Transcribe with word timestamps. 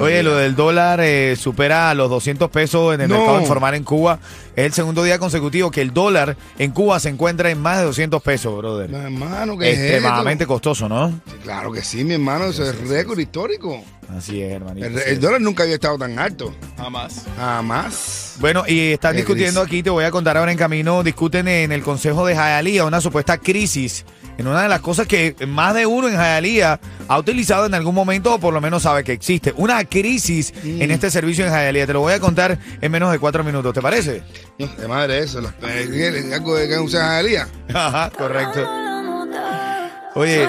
Oye, 0.00 0.22
lo 0.22 0.36
del 0.36 0.56
dólar 0.56 1.00
eh, 1.00 1.36
supera 1.36 1.94
los 1.94 2.10
200 2.10 2.50
pesos 2.50 2.92
en 2.94 3.00
el 3.02 3.08
No. 3.08 3.16
mercado 3.16 3.40
informal 3.40 3.74
en 3.74 3.84
Cuba. 3.84 4.18
Es 4.56 4.66
el 4.66 4.72
segundo 4.74 5.02
día 5.04 5.18
consecutivo 5.18 5.70
que 5.70 5.80
el 5.80 5.94
dólar 5.94 6.36
en 6.58 6.72
Cuba 6.72 6.98
se 7.00 7.08
encuentra 7.08 7.50
en 7.50 7.60
más 7.62 7.78
de 7.78 7.84
200 7.84 8.20
pesos, 8.22 8.56
brother. 8.58 8.90
Mi 8.90 8.96
hermano, 8.96 9.56
¿qué 9.56 9.70
es 9.72 9.78
Extremadamente 9.78 10.44
esto? 10.44 10.52
costoso, 10.54 10.88
¿no? 10.88 11.08
Sí, 11.08 11.32
Claro 11.44 11.72
que 11.72 11.82
sí, 11.82 12.04
mi 12.04 12.14
hermano, 12.14 12.46
eso 12.46 12.68
es 12.68 12.76
récord 12.88 13.18
histórico. 13.18 13.82
Así 14.14 14.42
es, 14.42 14.52
hermanito. 14.52 14.86
El, 14.86 15.20
dólar 15.20 15.40
nunca 15.40 15.62
había 15.62 15.76
estado 15.76 15.96
tan 15.96 16.18
alto. 16.18 16.52
Jamás. 16.76 17.24
Jamás. 17.36 18.34
Bueno, 18.40 18.64
y 18.66 18.92
están 18.92 19.12
Qué 19.12 19.18
discutiendo 19.18 19.60
crisis. 19.62 19.72
aquí, 19.72 19.82
te 19.84 19.90
voy 19.90 20.04
a 20.04 20.10
contar 20.10 20.36
ahora 20.36 20.50
en 20.52 20.58
camino, 20.58 21.02
discuten 21.04 21.46
en 21.48 21.70
el 21.72 21.82
Consejo 21.82 22.26
de 22.26 22.34
Jayalía 22.34 22.84
una 22.84 23.00
supuesta 23.00 23.38
crisis 23.38 24.04
en 24.40 24.46
una 24.48 24.62
de 24.62 24.68
las 24.68 24.80
cosas 24.80 25.06
que 25.06 25.36
más 25.46 25.74
de 25.74 25.84
uno 25.86 26.08
en 26.08 26.16
Jayalía 26.16 26.80
ha 27.08 27.18
utilizado 27.18 27.66
en 27.66 27.74
algún 27.74 27.94
momento 27.94 28.34
o 28.34 28.38
por 28.40 28.54
lo 28.54 28.60
menos 28.60 28.82
sabe 28.82 29.04
que 29.04 29.12
existe. 29.12 29.52
Una 29.56 29.84
crisis 29.84 30.52
Mm. 30.64 30.82
en 30.82 30.90
este 30.90 31.10
servicio 31.10 31.44
en 31.44 31.50
Jayalía. 31.52 31.86
Te 31.86 31.92
lo 31.92 32.00
voy 32.00 32.12
a 32.14 32.20
contar 32.20 32.58
en 32.80 32.90
menos 32.92 33.12
de 33.12 33.18
cuatro 33.18 33.44
minutos, 33.44 33.72
¿te 33.74 33.80
parece? 33.82 34.22
De 34.58 34.88
madre 34.88 35.18
eso. 35.20 35.40
eh, 35.62 36.32
Algo 36.34 36.56
de 36.56 36.68
que 36.68 36.78
usan 36.78 37.02
Jalía. 37.08 37.48
Ajá, 37.72 38.10
correcto. 38.16 38.66
Oye, 40.14 40.48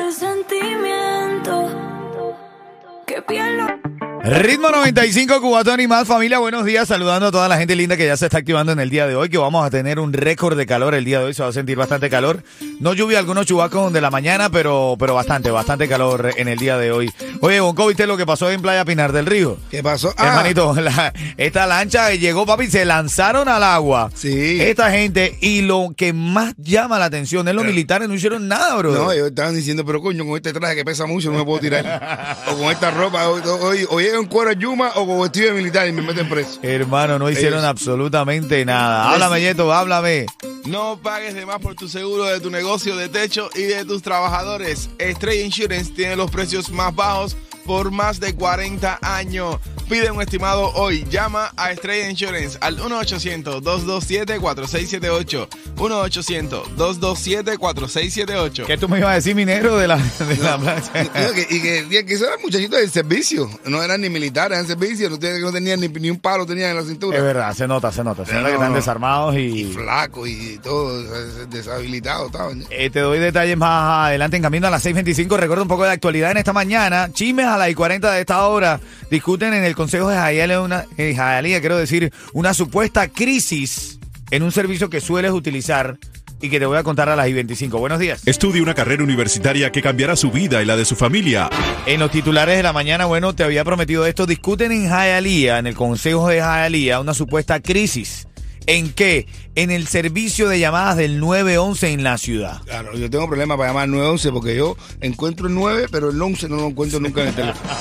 Ritmo 4.23 4.69
95, 4.69 5.41
Cubatón 5.41 5.80
y 5.80 5.88
más 5.88 6.08
familia, 6.08 6.38
buenos 6.38 6.64
días, 6.64 6.88
saludando 6.88 7.27
a 7.27 7.31
toda 7.31 7.47
la 7.47 7.58
gente 7.58 7.75
linda 7.75 7.97
que 7.97 8.05
ya 8.05 8.16
se 8.16 8.25
está 8.25 8.38
activando 8.38 8.72
en 8.72 8.80
el 8.80 8.91
día 8.91 9.08
de 9.08 9.15
hoy, 9.15 9.30
que 9.30 9.39
vamos 9.39 9.65
a 9.65 9.71
tener 9.71 9.99
un 9.99 10.14
récord 10.14 10.55
de 10.55 10.67
calor 10.67 10.93
el 10.93 11.04
día 11.05 11.17
de 11.20 11.26
hoy, 11.26 11.33
se 11.33 11.42
va 11.42 11.49
a 11.49 11.54
sentir 11.54 11.76
bastante 11.76 12.08
calor. 12.08 12.43
No 12.80 12.93
lluvia, 12.93 13.17
algunos 13.17 13.48
chubacos 13.48 13.92
de 13.92 13.99
la 13.99 14.11
mañana, 14.11 14.52
pero, 14.52 14.95
pero 14.99 15.15
bastante, 15.15 15.49
bastante 15.49 15.87
calor 15.87 16.33
en 16.37 16.48
el 16.49 16.60
día 16.60 16.77
de 16.77 16.92
hoy. 16.92 17.11
Oye, 17.42 17.60
Bonco, 17.61 17.87
¿viste 17.87 18.05
lo 18.05 18.15
que 18.15 18.27
pasó 18.27 18.52
en 18.52 18.61
Playa 18.61 18.86
Pinar 18.86 19.11
del 19.11 19.26
Río? 19.26 19.58
¿Qué 19.71 19.81
pasó? 19.81 20.14
Ah, 20.17 20.27
Hermanito, 20.27 20.76
la- 20.80 21.11
esta 21.37 21.65
lancha 21.65 22.11
llegó, 22.14 22.45
papi, 22.45 22.67
se 22.70 22.86
lanzaron 22.86 23.49
al 23.49 23.64
agua. 23.64 24.11
Sí. 24.14 24.61
Esta 24.61 24.92
gente, 24.92 25.36
y 25.42 25.61
lo 25.64 25.93
que 25.98 26.14
más 26.14 26.54
llama 26.58 26.99
la 26.99 27.05
atención 27.05 27.48
es 27.48 27.55
los 27.55 27.65
militares 27.65 28.08
no 28.08 28.14
hicieron 28.14 28.48
nada, 28.48 28.76
bro. 28.76 28.92
No, 28.92 29.11
ellos 29.11 29.30
estaban 29.30 29.55
diciendo, 29.55 29.83
pero 29.83 29.99
coño, 29.99 30.23
con 30.27 30.36
este 30.36 30.54
traje 30.54 30.76
que 30.76 30.86
pesa 30.86 31.08
mucho 31.08 31.31
no 31.31 31.39
me 31.39 31.43
puedo 31.45 31.60
tirar. 31.60 32.37
o 32.52 32.55
con 32.55 32.71
esta 32.71 32.92
ropa, 32.92 33.27
o, 33.27 33.37
o- 33.37 33.95
o 33.95 33.99
llego 34.11 34.22
en 34.23 34.27
cuero 34.30 34.49
de 34.52 34.58
yuma 34.58 34.92
o 34.95 35.05
con 35.08 35.22
vestido 35.22 35.48
de 35.48 35.54
militar 35.54 35.88
y 35.88 35.92
me 35.92 36.02
meten 36.02 36.30
preso. 36.30 36.60
Hermano, 36.61 37.17
no 37.20 37.30
hicieron 37.30 37.60
Ellos- 37.60 37.70
absolutamente 37.70 38.64
nada. 38.66 39.11
Háblame, 39.11 39.42
Yeto, 39.42 39.73
háblame. 39.73 40.26
No 40.66 40.99
pagues 41.02 41.33
de 41.33 41.45
más 41.45 41.60
por 41.60 41.76
tu 41.76 41.88
seguro 41.89 42.26
de 42.26 42.39
tu 42.39 42.49
negocio 42.52 42.95
de 42.95 43.10
techo 43.10 43.49
y 43.55 43.64
de 43.64 43.83
tus 43.86 44.02
trabajadores. 44.04 44.89
Estrella 44.99 45.44
Insurance 45.44 45.92
tiene 45.94 46.16
los 46.16 46.30
precios 46.30 46.70
más 46.70 46.94
bajos 46.95 47.36
por 47.66 47.92
más 47.92 48.20
de 48.20 48.36
40 48.36 48.99
años. 49.02 49.58
Pide 49.92 50.10
un 50.10 50.22
estimado 50.22 50.72
hoy. 50.76 51.04
Llama 51.10 51.52
a 51.58 51.72
Estrella 51.74 52.10
Insurance 52.10 52.58
al 52.62 52.78
1-800-227-4678. 52.80 55.50
1-800-227-4678. 55.76 58.66
¿Qué 58.66 58.78
tú 58.78 58.88
me 58.88 59.00
ibas 59.00 59.12
a 59.12 59.16
decir, 59.16 59.36
minero, 59.36 59.76
de 59.78 59.90
la, 59.90 59.98
de 59.98 60.38
la 60.38 60.58
plancha? 60.58 60.92
No, 61.04 61.34
que- 61.34 61.46
y 61.50 61.62
que, 61.62 61.86
y 61.90 62.06
que 62.06 62.14
esos 62.14 62.28
eran 62.28 62.42
muchachitos 62.42 62.80
del 62.80 62.90
servicio, 62.90 63.50
no 63.66 63.84
eran 63.84 64.00
ni 64.00 64.10
militares 64.10 64.58
en 64.60 64.68
servicio, 64.68 65.10
no, 65.10 65.20
tenían- 65.20 65.42
no 65.42 65.52
tenían 65.52 65.82
ni, 65.82 65.90
ni 65.90 66.10
un 66.10 66.20
palo 66.20 66.46
tenían 66.46 66.70
en 66.72 66.78
la 66.78 66.84
cintura. 66.84 67.18
Es 67.18 67.23
verdad, 67.23 67.54
se 67.54 67.68
nota, 67.68 67.92
se 67.92 68.02
nota. 68.04 68.26
Se 68.26 68.34
nota 68.34 68.48
que 68.48 68.54
están 68.54 68.73
desarmados 68.73 69.36
Y 69.36 69.40
y... 69.40 69.73
flaco 69.73 70.26
y 70.26 70.58
todo, 70.64 71.04
deshabilitado 71.48 72.28
estaban. 72.28 72.64
Eh, 72.70 72.90
te 72.90 73.00
doy 73.02 73.20
detalles 73.20 73.58
más 73.58 74.08
adelante 74.08 74.38
en 74.38 74.44
camino 74.44 74.68
a 74.68 74.70
las 74.70 74.86
6.25. 74.86 75.36
Recuerda 75.38 75.64
un 75.64 75.68
poco 75.68 75.84
de 75.84 75.92
actualidad 75.92 76.32
en 76.32 76.38
esta 76.38 76.54
mañana. 76.54 77.10
Chismes 77.12 77.46
a 77.48 77.58
las 77.58 77.70
y 77.70 77.76
40 77.76 78.10
de 78.12 78.22
esta 78.22 78.46
hora. 78.48 78.80
Discuten 79.10 79.54
en 79.54 79.66
el 79.66 79.76
Consejo 79.81 80.09
de 80.09 80.15
Jayalía, 80.15 80.61
una, 80.61 80.86
eh, 80.95 81.15
Jayalía, 81.15 81.59
quiero 81.59 81.75
decir, 81.75 82.14
una 82.33 82.53
supuesta 82.53 83.08
crisis 83.08 83.99
en 84.30 84.43
un 84.43 84.52
servicio 84.52 84.92
que 84.92 85.02
sueles 85.02 85.31
utilizar 85.31 85.97
y 86.39 86.52
que 86.52 86.59
te 86.59 86.67
voy 86.67 86.77
a 86.77 86.83
contar 86.83 87.09
a 87.09 87.15
las 87.15 87.27
y 87.27 87.33
25. 87.33 87.80
Buenos 87.80 87.97
días. 87.97 88.21
Estudie 88.27 88.61
una 88.61 88.75
carrera 88.75 89.03
universitaria 89.03 89.71
que 89.71 89.81
cambiará 89.81 90.15
su 90.15 90.30
vida 90.30 90.61
y 90.61 90.65
la 90.65 90.75
de 90.75 90.86
su 90.86 90.95
familia. 90.95 91.49
En 91.87 91.99
los 91.99 92.11
titulares 92.11 92.58
de 92.58 92.61
la 92.61 92.73
mañana, 92.73 93.05
bueno, 93.05 93.33
te 93.33 93.43
había 93.43 93.65
prometido 93.65 94.05
esto. 94.05 94.27
Discuten 94.27 94.71
en 94.71 94.87
Jayalía, 94.87 95.58
en 95.58 95.65
el 95.65 95.73
Consejo 95.73 96.27
de 96.27 96.42
Jayalía, 96.42 96.99
una 96.99 97.15
supuesta 97.15 97.59
crisis. 97.59 98.27
¿En 98.67 98.94
qué? 98.94 99.27
En 99.55 99.72
el 99.72 99.88
servicio 99.88 100.48
de 100.48 100.60
llamadas 100.60 100.95
del 100.98 101.20
911 101.20 101.92
en 101.92 102.04
la 102.04 102.17
ciudad. 102.17 102.61
Claro, 102.64 102.94
yo 102.95 103.10
tengo 103.10 103.27
problemas 103.27 103.58
para 103.58 103.70
llamar 103.70 103.83
al 103.83 103.92
911 103.92 104.32
porque 104.32 104.55
yo 104.55 104.77
encuentro 105.02 105.48
el 105.48 105.55
9, 105.55 105.88
pero 105.92 106.10
el 106.10 106.22
11 106.22 106.48
no 106.48 106.55
lo 106.58 106.67
encuentro 106.67 106.99
nunca 106.99 107.22
en 107.22 107.27
el 107.30 107.36
teléfono. 107.36 107.70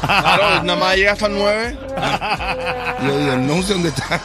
Claro, 0.00 0.62
nada 0.62 0.78
más 0.78 0.96
llega 0.96 1.12
hasta 1.12 1.26
el 1.26 1.34
9. 1.34 1.76
Y 3.02 3.06
yo 3.06 3.18
digo, 3.18 3.32
el 3.32 3.50
11 3.50 3.72
dónde 3.72 3.88
está. 3.88 4.22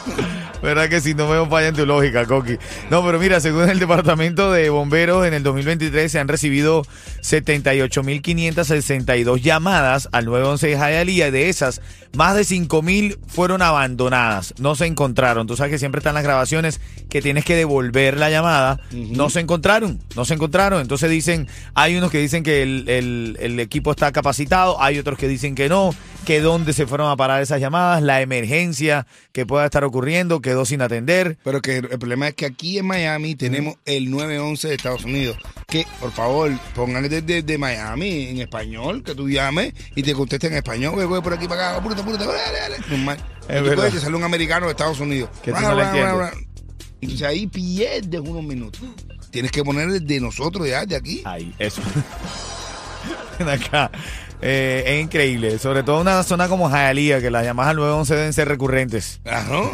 ¿Verdad 0.64 0.88
que 0.88 1.02
si 1.02 1.12
no 1.14 1.28
veo 1.28 1.46
falla 1.46 1.68
en 1.68 1.74
tu 1.76 1.84
lógica, 1.84 2.24
Coqui? 2.24 2.56
No, 2.90 3.04
pero 3.04 3.18
mira, 3.20 3.38
según 3.40 3.68
el 3.68 3.78
Departamento 3.78 4.50
de 4.50 4.70
Bomberos, 4.70 5.26
en 5.26 5.34
el 5.34 5.42
2023 5.42 6.10
se 6.10 6.18
han 6.18 6.26
recibido 6.26 6.82
78.562 7.22 9.40
llamadas 9.40 10.08
al 10.12 10.24
911 10.26 10.66
de 10.68 10.76
Hialeah 10.76 11.30
de 11.30 11.48
esas, 11.48 11.80
más 12.16 12.34
de 12.36 12.42
5.000 12.42 13.18
fueron 13.26 13.62
abandonadas, 13.62 14.54
no 14.58 14.74
se 14.74 14.86
encontraron. 14.86 15.46
Tú 15.46 15.56
sabes 15.56 15.72
que 15.72 15.78
siempre 15.78 15.98
están 15.98 16.14
las 16.14 16.24
grabaciones 16.24 16.80
que 17.08 17.22
tienes 17.22 17.44
que 17.44 17.56
devolver 17.56 18.18
la 18.18 18.30
llamada, 18.30 18.80
no 18.92 19.30
se 19.30 19.40
encontraron, 19.40 20.00
no 20.16 20.24
se 20.24 20.34
encontraron. 20.34 20.80
Entonces 20.80 21.10
dicen, 21.10 21.48
hay 21.74 21.96
unos 21.96 22.10
que 22.10 22.18
dicen 22.18 22.42
que 22.42 22.62
el, 22.62 22.88
el- 22.88 23.36
el 23.40 23.60
equipo 23.60 23.90
está 23.90 24.12
capacitado, 24.12 24.80
hay 24.82 24.98
otros 24.98 25.18
que 25.18 25.28
dicen 25.28 25.54
que 25.54 25.68
no, 25.68 25.94
que 26.24 26.40
dónde 26.40 26.72
se 26.72 26.86
fueron 26.86 27.10
a 27.10 27.16
parar 27.16 27.42
esas 27.42 27.60
llamadas, 27.60 28.02
la 28.02 28.20
emergencia 28.20 29.06
que 29.32 29.46
pueda 29.46 29.64
estar 29.64 29.84
ocurriendo, 29.84 30.40
quedó 30.40 30.64
sin 30.64 30.82
atender. 30.82 31.38
Pero 31.44 31.60
que 31.60 31.78
el 31.78 31.98
problema 31.98 32.28
es 32.28 32.34
que 32.34 32.46
aquí 32.46 32.78
en 32.78 32.86
Miami 32.86 33.34
tenemos 33.34 33.76
el 33.84 34.10
911 34.10 34.68
de 34.68 34.74
Estados 34.74 35.04
Unidos. 35.04 35.36
Que, 35.66 35.86
por 36.00 36.12
favor, 36.12 36.50
pongan 36.74 37.08
desde 37.08 37.42
de 37.42 37.58
Miami 37.58 38.28
en 38.28 38.40
español, 38.40 39.02
que 39.02 39.14
tú 39.14 39.28
llames 39.28 39.72
y 39.94 40.02
te 40.02 40.14
contesten 40.14 40.52
en 40.52 40.58
español. 40.58 41.06
Voy, 41.06 41.20
por 41.20 41.34
aquí 41.34 41.46
para 41.46 41.70
acá, 41.70 41.78
apúrate, 41.78 42.00
apúrate. 42.00 42.24
Normal. 42.88 43.18
Es 43.48 43.62
tú 43.62 43.74
puedes, 43.74 44.02
sale 44.02 44.16
un 44.16 44.24
americano 44.24 44.66
de 44.66 44.72
Estados 44.72 45.00
Unidos. 45.00 45.30
Que 45.42 45.52
tú 45.52 45.60
no. 45.60 46.30
Entonces 47.00 47.26
ahí 47.26 47.46
pierdes 47.46 48.20
unos 48.20 48.42
minutos. 48.42 48.80
Tienes 49.30 49.50
que 49.50 49.62
poner 49.62 49.90
de 49.90 50.20
nosotros 50.20 50.66
ya, 50.66 50.86
de 50.86 50.96
aquí. 50.96 51.22
Ahí, 51.24 51.54
eso. 51.58 51.82
Acá. 53.40 53.90
Eh, 54.46 54.84
es 54.98 55.02
increíble. 55.02 55.58
Sobre 55.58 55.82
todo 55.84 56.02
una 56.02 56.22
zona 56.22 56.48
como 56.48 56.68
Hialeah, 56.68 57.20
que 57.22 57.30
las 57.30 57.44
llamadas 57.44 57.70
al 57.70 57.76
911 57.76 58.14
deben 58.14 58.32
ser 58.34 58.46
recurrentes. 58.48 59.20
Claro. 59.22 59.70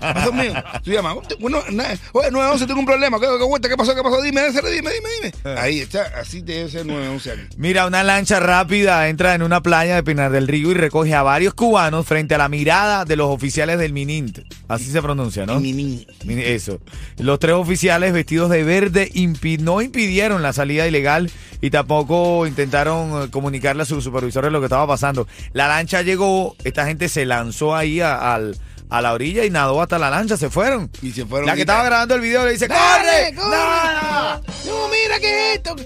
Pasó 0.00 0.32
mío. 0.34 0.52
Tú 0.84 0.90
llamas. 0.90 1.14
Bueno, 1.40 1.62
na- 1.70 1.94
oye, 2.12 2.30
911, 2.30 2.66
tengo 2.66 2.80
un 2.80 2.84
problema. 2.86 3.18
¿Qué, 3.18 3.26
qué, 3.38 3.44
vuelta? 3.46 3.70
¿Qué 3.70 3.76
pasó? 3.76 3.94
¿Qué 3.94 4.02
pasó? 4.02 4.20
Dime, 4.20 4.42
dime, 4.50 4.70
dime, 4.70 4.90
dime. 4.90 5.32
dime. 5.44 5.58
Ahí 5.58 5.80
está. 5.80 6.02
Así 6.20 6.42
debe 6.42 6.68
ser 6.68 6.84
911 6.84 7.30
aquí. 7.30 7.40
Mira, 7.56 7.86
una 7.86 8.02
lancha 8.02 8.38
rápida 8.38 9.08
entra 9.08 9.34
en 9.34 9.42
una 9.42 9.62
playa 9.62 9.94
de 9.94 10.02
Pinar 10.02 10.30
del 10.30 10.46
Río 10.46 10.72
y 10.72 10.74
recoge 10.74 11.14
a 11.14 11.22
varios 11.22 11.54
cubanos 11.54 12.04
frente 12.06 12.34
a 12.34 12.38
la 12.38 12.50
mirada 12.50 13.06
de 13.06 13.16
los 13.16 13.28
oficiales 13.30 13.78
del 13.78 13.94
Minint. 13.94 14.40
Así 14.68 14.90
se 14.90 15.00
pronuncia, 15.00 15.46
¿no? 15.46 15.58
Mi 15.58 15.72
niño. 15.72 16.04
Mini- 16.24 16.42
Eso. 16.42 16.80
Los 17.16 17.38
tres 17.38 17.54
oficiales 17.54 18.12
vestidos 18.12 18.50
de 18.50 18.62
verde 18.62 19.10
impi- 19.14 19.58
no 19.58 19.80
impidieron 19.80 20.42
la 20.42 20.52
salida 20.52 20.86
ilegal 20.86 21.30
y 21.62 21.70
tampoco 21.70 22.46
intentaron 22.46 22.91
eh, 22.92 23.30
comunicarle 23.30 23.82
a 23.82 23.86
sus 23.86 24.04
supervisores 24.04 24.52
lo 24.52 24.60
que 24.60 24.66
estaba 24.66 24.86
pasando. 24.86 25.26
La 25.52 25.68
lancha 25.68 26.02
llegó, 26.02 26.56
esta 26.64 26.86
gente 26.86 27.08
se 27.08 27.24
lanzó 27.26 27.74
ahí 27.74 28.00
al- 28.00 28.56
a 28.92 29.00
la 29.02 29.12
orilla 29.12 29.44
y 29.44 29.50
nadó 29.50 29.80
hasta 29.80 29.98
la 29.98 30.10
lancha, 30.10 30.36
se 30.36 30.50
fueron. 30.50 30.90
Y 31.02 31.12
se 31.12 31.24
fueron 31.26 31.46
La 31.46 31.54
que 31.54 31.60
y- 31.60 31.62
estaba 31.62 31.84
grabando 31.84 32.14
el 32.14 32.20
video 32.20 32.44
le 32.44 32.52
dice, 32.52 32.68
¡Dale, 32.68 33.34
¡corre! 33.34 33.36
corre! 33.36 33.50
¡Nada! 33.56 34.40
No, 34.66 34.88
mira 34.88 35.18
qué 35.20 35.50
es 35.52 35.56
esto. 35.56 35.76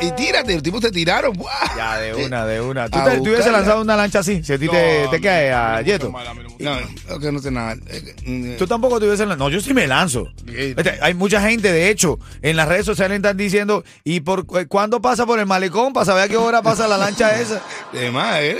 Y 0.00 0.10
tírate, 0.12 0.54
los 0.54 0.62
tipos 0.62 0.80
te 0.80 0.90
tiraron. 0.90 1.32
¡buah! 1.36 1.50
Ya, 1.76 1.96
de 1.98 2.14
una, 2.24 2.46
de 2.46 2.60
una. 2.60 2.88
¿Tú 2.88 2.98
te, 3.04 3.10
te 3.20 3.30
hubieses 3.30 3.50
lanzado 3.52 3.80
una 3.82 3.96
lancha 3.96 4.20
así? 4.20 4.42
Si 4.44 4.52
a 4.52 4.58
ti 4.58 4.68
te, 4.68 5.04
No, 5.04 5.10
te 5.10 5.20
cae 5.20 5.52
a 5.52 5.80
Yeto. 5.82 6.12
no 6.58 7.18
que 7.20 7.32
no 7.32 7.38
sé 7.40 7.50
nada. 7.50 7.74
Eh, 7.88 8.14
eh, 8.26 8.56
Tú 8.58 8.66
tampoco 8.66 8.98
te 9.00 9.06
hubieses 9.06 9.26
lanzado. 9.26 9.48
No, 9.48 9.54
yo 9.54 9.60
sí 9.60 9.74
me 9.74 9.86
lanzo. 9.86 10.28
Este, 10.54 10.98
hay 11.02 11.14
mucha 11.14 11.40
gente, 11.40 11.70
de 11.72 11.90
hecho, 11.90 12.18
en 12.42 12.56
las 12.56 12.68
redes 12.68 12.86
sociales 12.86 13.16
están 13.16 13.36
diciendo, 13.36 13.84
¿y 14.04 14.20
por 14.20 14.46
cu- 14.46 14.66
cuándo 14.68 15.00
pasa 15.02 15.26
por 15.26 15.38
el 15.38 15.46
malecón 15.46 15.92
para 15.92 16.06
saber 16.06 16.24
a 16.24 16.28
qué 16.28 16.36
hora 16.36 16.62
pasa 16.62 16.86
la 16.88 16.96
lancha 16.98 17.38
esa? 17.40 17.60
De 17.92 18.10
más, 18.10 18.36
¿eh? 18.40 18.58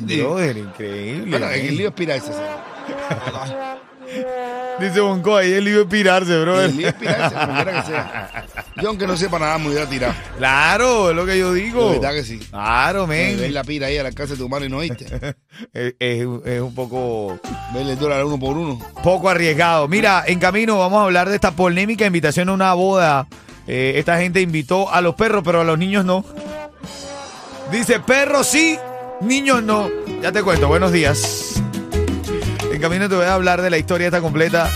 Brother, 0.00 0.56
increíble. 0.58 1.30
Bueno, 1.30 1.50
en 1.50 1.66
el 1.66 1.76
lío 1.76 1.88
es 1.88 1.94
pirarse. 1.94 2.30
Dice 4.80 5.00
Bonco, 5.00 5.36
ahí 5.36 5.52
el 5.52 5.64
lío 5.64 5.82
es 5.82 5.86
pirarse, 5.86 6.38
brother. 6.40 6.68
El 6.70 6.76
lío 6.76 6.88
es 6.88 6.94
pirarse, 6.94 7.34
como 7.34 7.54
quiera 7.54 7.72
que 7.80 7.86
sea. 7.86 8.46
Yo, 8.82 8.88
aunque 8.88 9.06
no 9.06 9.16
sepa 9.16 9.38
nada, 9.38 9.56
me 9.58 9.68
hubiera 9.68 9.86
tirado. 9.88 10.12
Claro, 10.36 11.10
es 11.10 11.16
lo 11.16 11.24
que 11.24 11.38
yo 11.38 11.52
digo. 11.54 11.90
De 11.92 11.98
verdad 12.00 12.12
que 12.14 12.24
sí. 12.24 12.38
Claro, 12.38 13.06
Ver 13.06 13.36
men. 13.38 13.54
la 13.54 13.64
pira 13.64 13.86
ahí 13.86 13.96
al 13.96 14.06
alcance 14.06 14.34
de 14.34 14.38
tu 14.40 14.48
mano 14.48 14.64
y 14.66 14.68
no 14.68 14.78
oíste. 14.78 15.06
Es, 15.72 15.94
es- 16.00 16.26
es 16.44 16.60
un 16.60 16.74
poco, 16.74 17.38
Verle 17.72 17.92
el 17.92 17.98
dólar 17.98 18.24
uno 18.24 18.38
por 18.38 18.56
uno. 18.56 18.78
poco 19.02 19.28
arriesgado. 19.30 19.86
Mira, 19.88 20.24
en 20.26 20.38
camino 20.40 20.78
vamos 20.78 21.00
a 21.00 21.04
hablar 21.04 21.28
de 21.28 21.36
esta 21.36 21.52
polémica 21.52 22.04
invitación 22.04 22.48
a 22.48 22.52
una 22.52 22.74
boda. 22.74 23.26
Eh, 23.66 23.94
esta 23.96 24.18
gente 24.18 24.40
invitó 24.40 24.92
a 24.92 25.00
los 25.00 25.14
perros, 25.14 25.42
pero 25.44 25.60
a 25.60 25.64
los 25.64 25.78
niños 25.78 26.04
no. 26.04 26.24
Dice, 27.70 28.00
perros 28.00 28.46
sí, 28.48 28.76
niños 29.20 29.62
no. 29.62 29.88
Ya 30.20 30.32
te 30.32 30.42
cuento, 30.42 30.66
buenos 30.68 30.92
días. 30.92 31.62
En 32.84 32.90
camino 32.90 33.08
te 33.08 33.14
voy 33.14 33.24
a 33.24 33.32
hablar 33.32 33.62
de 33.62 33.70
la 33.70 33.78
historia 33.78 34.08
esta 34.08 34.20
completa 34.20 34.68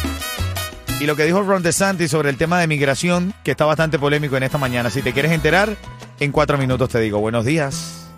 y 0.98 1.04
lo 1.04 1.14
que 1.14 1.24
dijo 1.26 1.42
Ron 1.42 1.62
DeSantis 1.62 2.10
sobre 2.10 2.30
el 2.30 2.38
tema 2.38 2.58
de 2.58 2.66
migración, 2.66 3.34
que 3.44 3.50
está 3.50 3.66
bastante 3.66 3.98
polémico 3.98 4.34
en 4.38 4.44
esta 4.44 4.56
mañana. 4.56 4.88
Si 4.88 5.02
te 5.02 5.12
quieres 5.12 5.30
enterar, 5.30 5.76
en 6.18 6.32
cuatro 6.32 6.56
minutos 6.56 6.88
te 6.88 7.00
digo, 7.00 7.18
buenos 7.18 7.44
días. 7.44 8.08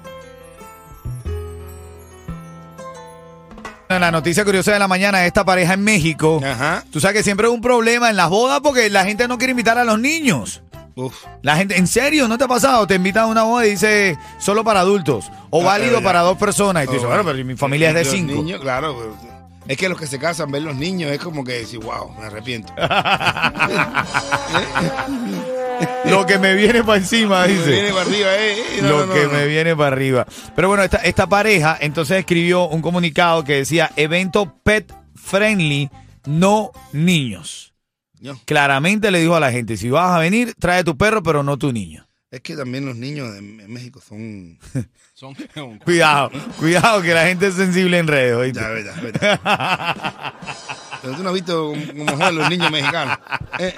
La 3.89 4.13
noticia 4.13 4.45
curiosa 4.45 4.73
de 4.73 4.79
la 4.79 4.87
mañana, 4.87 5.27
esta 5.27 5.45
pareja 5.45 5.75
en 5.75 5.83
México. 5.83 6.41
Ajá. 6.45 6.85
Tú 6.93 7.01
sabes 7.01 7.17
que 7.17 7.23
siempre 7.25 7.49
es 7.49 7.53
un 7.53 7.61
problema 7.61 8.11
en 8.11 8.17
las 8.17 8.29
bodas 8.31 8.61
porque 8.63 8.91
la 8.91 9.05
gente 9.05 9.27
no 9.27 9.39
quiere 9.39 9.51
invitar 9.51 9.77
a 9.77 9.83
los 9.83 9.99
niños. 9.99 10.63
Uf. 10.95 11.17
La 11.43 11.57
gente, 11.57 11.77
¿en 11.77 11.89
serio? 11.89 12.29
¿No 12.29 12.39
te 12.39 12.45
ha 12.45 12.49
pasado? 12.49 12.87
Te 12.87 12.95
invitan 12.95 13.25
a 13.25 13.27
una 13.27 13.43
boda 13.43 13.67
y 13.67 13.71
dice 13.71 14.17
solo 14.39 14.63
para 14.63 14.81
adultos 14.81 15.33
o 15.51 15.63
Ah, 15.63 15.65
válido 15.65 16.01
para 16.01 16.21
dos 16.21 16.39
personas. 16.39 16.85
Y 16.85 16.87
tú 16.87 16.93
dices, 16.93 17.07
Oh, 17.07 17.09
bueno, 17.09 17.25
pero 17.25 17.45
mi 17.45 17.57
familia 17.57 17.89
es 17.89 17.95
de 17.97 18.05
cinco. 18.05 18.35
Niños, 18.35 18.61
claro. 18.61 19.17
Es 19.71 19.77
que 19.77 19.89
los 19.89 20.01
que 20.01 20.09
se 20.09 20.19
casan, 20.19 20.51
ver 20.51 20.63
los 20.63 20.75
niños, 20.75 21.13
es 21.13 21.21
como 21.21 21.45
que 21.45 21.53
decir, 21.53 21.79
wow, 21.79 22.13
me 22.19 22.27
arrepiento. 22.27 22.73
Lo 26.07 26.27
que 26.27 26.41
me 26.41 26.57
viene 26.57 26.83
para 26.83 26.99
encima, 26.99 27.43
Me 27.47 27.55
viene 27.55 27.83
dice. 27.83 27.93
para 27.93 28.01
arriba, 28.03 28.35
eh. 28.37 28.53
eh, 28.59 28.79
no, 28.83 28.89
Lo 28.89 29.07
no, 29.07 29.15
que 29.15 29.29
me 29.29 29.47
viene 29.47 29.77
para 29.77 29.95
arriba. 29.95 30.27
Pero 30.57 30.67
bueno, 30.67 30.83
esta, 30.83 30.97
esta 30.97 31.29
pareja 31.29 31.79
entonces 31.81 32.19
escribió 32.19 32.67
un 32.67 32.83
comunicado 32.83 33.45
que 33.45 33.55
decía 33.59 33.93
evento 33.95 34.53
pet 34.65 34.93
friendly, 35.15 35.89
no 36.27 36.73
niños. 36.93 37.73
Claramente 38.47 39.13
le 39.13 39.21
dijo 39.21 39.37
a 39.37 39.41
la 39.41 39.53
gente, 39.53 39.77
si 39.77 39.89
vas 39.89 40.11
a 40.17 40.19
venir, 40.19 40.53
trae 40.59 40.83
tu 40.83 40.97
perro, 40.97 41.23
pero 41.23 41.45
no 41.45 41.59
tu 41.59 41.73
niño. 41.73 42.09
Es 42.31 42.41
que 42.43 42.55
también 42.55 42.87
los 42.87 42.95
niños 42.95 43.33
de 43.33 43.39
en 43.39 43.73
México 43.73 44.01
son. 44.01 44.59
Son 45.15 45.35
Cuidado, 45.85 46.31
cuidado 46.59 47.03
que 47.03 47.13
la 47.13 47.27
gente 47.27 47.49
es 47.49 47.55
sensible 47.55 47.99
en 47.99 48.07
redes. 48.07 48.37
¿oíste? 48.37 48.59
Ya, 48.59 48.69
verdad, 48.69 49.03
verdad. 49.03 50.35
Pero 51.03 51.15
tú 51.15 51.23
no 51.23 51.29
has 51.29 51.35
visto 51.35 51.73
cómo 51.89 52.07
juegan 52.07 52.35
los 52.37 52.49
niños 52.49 52.71
mexicanos. 52.71 53.19
Eh, 53.59 53.75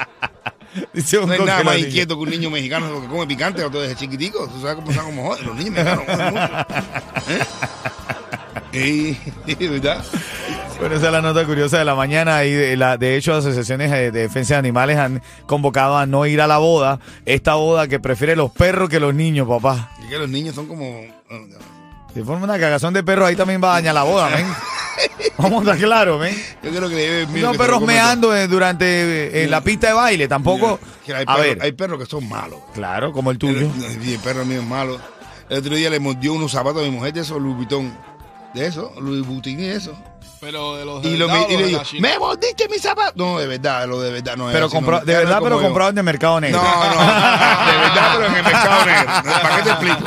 Dice 0.93 1.19
un 1.19 1.27
no 1.27 1.33
hay 1.33 1.39
coque 1.39 1.51
nada 1.51 1.65
más 1.65 1.79
inquieto 1.79 2.15
que 2.17 2.23
un 2.23 2.31
niño 2.31 2.51
mexicano 2.51 2.89
porque 2.93 3.09
come 3.09 3.27
picante 3.27 3.69
desde 3.69 3.97
chiquitico. 3.97 4.49
Tú 4.49 4.61
sabes 4.61 4.77
cómo 4.77 4.93
son 4.93 5.05
como 5.07 5.29
joden. 5.29 5.47
Los 5.47 5.57
niños 5.57 5.73
mexicanos 5.73 6.05
joden 6.07 6.33
mucho. 6.33 6.67
¿Eh? 8.73 9.17
Y, 9.47 9.67
¿verdad? 9.69 10.03
Bueno, 10.83 10.97
esa 10.97 11.07
es 11.07 11.13
la 11.13 11.23
nota 11.23 11.45
curiosa 11.47 11.79
de 11.79 11.85
la 11.85 11.95
mañana 11.95 12.45
y 12.45 12.51
de, 12.51 12.77
la, 12.77 12.97
de 12.97 13.17
hecho 13.17 13.35
asociaciones 13.35 13.89
de, 13.93 14.11
de 14.11 14.23
defensa 14.23 14.55
de 14.55 14.59
animales 14.59 14.99
han 14.99 15.23
convocado 15.47 15.97
a 15.97 16.07
no 16.07 16.27
ir 16.27 16.41
a 16.41 16.49
la 16.49 16.59
boda. 16.59 16.99
Esta 17.25 17.55
boda 17.55 17.87
que 17.87 18.01
prefiere 18.01 18.35
los 18.35 18.51
perros 18.51 18.89
que 18.89 18.99
los 18.99 19.15
niños, 19.15 19.47
papá. 19.47 19.93
Y 20.05 20.09
que 20.09 20.19
los 20.19 20.29
niños 20.29 20.57
son 20.57 20.67
como. 20.67 21.03
Si 22.13 22.21
forma 22.23 22.43
una 22.43 22.59
cagazón 22.59 22.93
de 22.95 23.05
perros, 23.05 23.29
ahí 23.29 23.37
también 23.37 23.63
va 23.63 23.71
a 23.71 23.75
dañar 23.75 23.95
la 23.95 24.03
boda, 24.03 24.29
men. 24.31 24.45
Vamos 25.39 25.61
a 25.61 25.71
estar 25.71 25.79
claros, 25.87 26.19
men. 26.21 26.37
Yo 26.65 26.71
creo 26.71 26.89
que 26.89 26.97
le 26.97 27.11
debe 27.11 27.41
No 27.41 27.53
se 27.53 27.59
perros 27.59 27.81
meando 27.83 28.37
eh, 28.37 28.49
durante 28.49 28.85
eh, 28.85 29.45
en 29.45 29.53
la 29.53 29.61
pista 29.61 29.87
de 29.87 29.93
baile, 29.93 30.27
tampoco. 30.27 30.81
hay, 31.07 31.13
A 31.13 31.19
perros, 31.27 31.39
ver, 31.39 31.63
hay 31.63 31.73
perros 31.73 31.99
que 32.01 32.07
son 32.07 32.29
malos. 32.29 32.59
claro, 32.75 33.13
como 33.13 33.31
el 33.31 33.39
tuyo. 33.39 33.71
El, 33.89 34.09
el 34.09 34.19
perro 34.19 34.45
mío 34.45 34.61
es 34.61 34.67
malo. 34.67 34.99
El 35.49 35.59
otro 35.59 35.77
día 35.77 35.91
le 35.91 36.01
mordió 36.01 36.33
unos 36.35 36.51
zapatos 36.51 36.83
a 36.83 36.85
mi 36.85 36.91
mujer 36.91 37.13
de 37.13 37.21
esos 37.21 37.41
Louis 37.41 37.55
Vuitton. 37.57 37.97
De 38.53 38.67
eso, 38.67 38.93
Louis 39.01 39.25
Vuitton 39.25 39.61
y 39.61 39.67
eso. 39.67 39.97
Pero 40.43 40.75
de 40.75 40.85
los 40.85 41.01
de 41.01 41.09
Y, 41.09 41.17
lo, 41.17 41.29
verdad 41.29 41.45
o 41.49 41.53
y 41.53 41.57
le 41.57 41.67
digo, 41.67 41.83
me 42.01 42.19
mordiste 42.19 42.69
mis 42.69 42.83
zapatos. 42.83 43.15
No, 43.15 43.39
de 43.39 43.47
verdad, 43.47 43.87
lo 43.87 44.01
de 44.01 44.11
verdad. 44.11 44.37
No, 44.37 44.49
es 44.49 44.53
Pero 44.53 44.67
así, 44.67 44.75
compró, 44.75 44.99
no, 44.99 45.05
de 45.05 45.15
verdad, 45.15 45.39
pero 45.41 45.61
comprado 45.63 45.91
en 45.91 45.99
el 45.99 46.03
mercado 46.05 46.41
negro. 46.41 46.61
No, 46.61 46.85
no, 46.85 46.91
de 46.91 47.79
verdad, 47.79 48.13
pero 48.17 48.27
en 48.27 48.35
el 48.35 48.43
mercado 48.43 48.85
negro. 48.85 49.07
¿Para 49.23 49.57
qué 49.57 49.63
te 49.63 49.71
explico? 49.71 49.99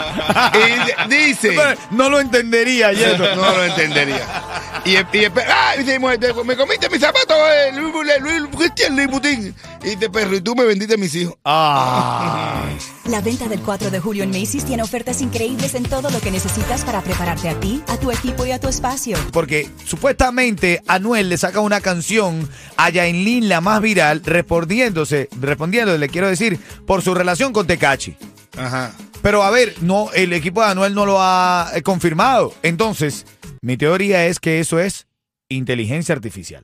Y 1.08 1.10
dice, 1.28 1.78
No 1.92 2.10
lo 2.10 2.20
entendería, 2.20 2.92
Yeto. 2.92 3.34
no 3.34 3.50
lo 3.50 3.64
entendería. 3.64 4.28
Y 4.84 4.92
y 4.92 4.98
¡ay! 4.98 5.80
Dice, 5.80 5.94
mi 5.94 6.00
mujer, 6.00 6.20
te- 6.20 6.34
me 6.44 6.58
comiste 6.58 6.90
mis 6.90 7.00
zapatos, 7.00 7.38
eh, 7.38 7.72
Louis, 7.74 8.44
Christian 8.58 8.94
Louis 8.94 9.08
Vuitton. 9.08 9.56
Y 9.84 9.90
dice, 9.90 10.10
perro, 10.10 10.36
y 10.36 10.42
tú 10.42 10.54
me 10.54 10.66
vendiste 10.66 10.98
mis 10.98 11.16
hijos. 11.16 11.36
Ah. 11.46 12.62
La 13.06 13.22
venta 13.22 13.48
del 13.48 13.62
4 13.62 13.90
de 13.90 14.00
julio 14.02 14.24
en 14.24 14.32
Macy's 14.32 14.66
tiene 14.66 14.84
ofertas 14.84 15.22
increíbles 15.22 15.76
en 15.76 15.84
todo 15.84 16.10
lo 16.10 16.20
que 16.20 16.30
necesitas 16.30 16.84
para 16.84 17.02
prepararte 17.02 17.48
a 17.48 17.58
ti, 17.60 17.82
a 17.88 17.98
tu 17.98 18.12
equipo 18.12 18.46
y 18.46 18.52
a 18.52 18.60
tu 18.60 18.68
espacio. 18.68 19.18
Porque 19.32 19.70
supuestamente 19.86 20.25
Anuel 20.88 21.30
le 21.30 21.38
saca 21.38 21.60
una 21.60 21.82
canción 21.82 22.50
a 22.78 22.90
Yailin, 22.90 23.50
la 23.50 23.62
más 23.62 23.82
viral, 23.82 24.22
respondiéndose, 24.24 25.30
respondiendo, 25.40 25.98
le 25.98 26.10
quiero 26.10 26.28
decir, 26.28 26.60
por 26.86 27.02
su 27.02 27.14
relación 27.14 27.54
con 27.54 27.68
Tecachi. 27.68 28.16
Ajá. 28.58 28.94
Pero 29.22 29.44
a 29.44 29.50
ver, 29.50 29.74
no, 29.82 30.12
el 30.14 30.34
equipo 30.34 30.62
de 30.62 30.68
Anuel 30.70 30.94
no 30.94 31.06
lo 31.06 31.18
ha 31.20 31.72
eh, 31.74 31.82
confirmado. 31.82 32.54
Entonces, 32.62 33.26
mi 33.62 33.76
teoría 33.76 34.26
es 34.28 34.40
que 34.40 34.60
eso 34.60 34.80
es 34.80 35.08
inteligencia 35.50 36.14
artificial. 36.14 36.64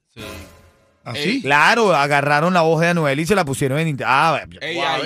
¿Así? 1.04 1.42
Claro, 1.42 1.96
agarraron 1.96 2.54
la 2.54 2.62
voz 2.62 2.82
de 2.82 2.90
Anuel 2.90 3.20
y 3.20 3.26
se 3.26 3.34
la 3.34 3.46
pusieron 3.46 3.80
en... 3.80 3.98
Ah. 4.06 4.42
Ah. 4.84 5.00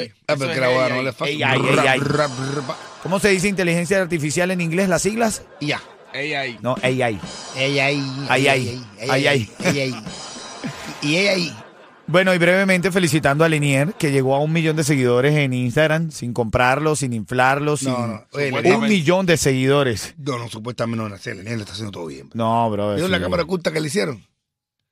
¿Cómo 3.02 3.20
se 3.20 3.30
dice 3.30 3.48
inteligencia 3.48 4.02
artificial 4.02 4.52
en 4.52 4.60
inglés, 4.60 4.90
las 4.90 5.02
siglas? 5.02 5.44
Y 5.62 5.68
ya. 5.68 5.82
AI. 6.16 6.58
No, 6.62 6.76
AI. 6.82 7.20
Ey, 7.56 7.80
ay, 7.80 8.04
Ay, 8.30 8.48
ay. 8.48 8.82
Ay, 9.10 9.28
ay. 9.28 9.50
ay, 9.64 9.80
ay. 9.80 9.96
Y 11.02 11.18
ella 11.18 11.32
ahí. 11.34 11.56
Bueno, 12.08 12.34
y 12.36 12.38
brevemente 12.38 12.92
felicitando 12.92 13.44
a 13.44 13.50
Lenier, 13.50 13.94
que 13.96 14.12
llegó 14.12 14.36
a 14.36 14.40
un 14.40 14.54
millón 14.54 14.76
de 14.76 14.84
seguidores 14.84 15.36
en 15.36 15.54
Instagram, 15.54 16.12
sin 16.12 16.34
comprarlo, 16.34 16.96
sin 16.96 17.14
inflarlo, 17.14 17.78
sin... 17.78 17.90
No, 17.94 18.06
no. 18.08 18.26
Oye, 18.32 18.52
Un 18.76 18.88
millón 18.88 19.26
de 19.26 19.38
seguidores. 19.38 20.14
no, 20.20 20.38
no, 20.38 20.48
supuestamente 20.48 21.02
no, 21.04 21.10
Nacel, 21.10 21.44
le 21.44 21.54
está 21.56 21.72
haciendo 21.74 21.92
todo 21.92 22.06
bien. 22.06 22.30
No, 22.36 22.70
bro. 22.70 22.94
¿Vieron 22.94 23.10
la 23.12 23.20
cámara 23.20 23.44
oculta 23.44 23.72
que 23.72 23.80
le 23.80 23.88
hicieron? 23.88 24.24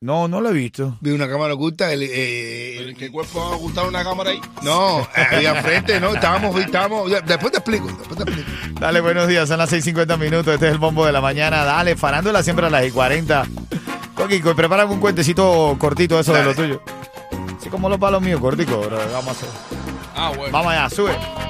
No, 0.03 0.27
no 0.27 0.41
lo 0.41 0.49
he 0.49 0.53
visto. 0.53 0.97
Vi 0.99 1.11
una 1.11 1.29
cámara 1.29 1.53
oculta. 1.53 1.87
¿Pero 1.87 2.01
eh, 2.03 2.89
en 2.89 2.95
qué 2.97 3.09
cuerpo 3.09 3.39
va 3.39 3.45
a 3.45 3.55
ocultar 3.55 3.87
una 3.87 4.03
cámara 4.03 4.31
ahí? 4.31 4.41
no, 4.61 5.07
ahí 5.31 5.45
al 5.45 5.63
frente, 5.63 5.97
no, 6.01 6.13
estábamos, 6.13 6.53
estábamos. 6.59 7.09
Después 7.09 7.53
te 7.53 7.59
explico, 7.59 7.87
después 7.87 8.17
te 8.17 8.23
explico. 8.23 8.81
Dale, 8.81 8.99
buenos 8.99 9.29
días, 9.29 9.47
son 9.47 9.59
las 9.59 9.71
6.50 9.71 10.19
minutos, 10.19 10.53
este 10.53 10.67
es 10.67 10.73
el 10.73 10.77
bombo 10.77 11.05
de 11.05 11.13
la 11.13 11.21
mañana, 11.21 11.63
dale, 11.63 11.95
farándula 11.95 12.43
siempre 12.43 12.65
a 12.65 12.69
las 12.69 12.91
40. 12.91 13.45
Coquico, 14.13 14.53
prepárame 14.53 14.91
un 14.91 14.99
cuentecito 14.99 15.73
cortito 15.79 16.19
eso 16.19 16.33
de 16.33 16.43
lo 16.43 16.53
tuyo. 16.53 16.81
Así 17.57 17.69
como 17.69 17.87
los 17.87 17.97
palos 17.97 18.21
míos, 18.21 18.41
cortico, 18.41 18.81
bro. 18.81 18.97
Vamos 18.97 19.27
a 19.27 19.31
hacer. 19.31 19.49
Ah, 20.15 20.33
bueno. 20.35 20.51
Vamos 20.51 20.73
allá, 20.73 20.89
sube. 20.89 21.42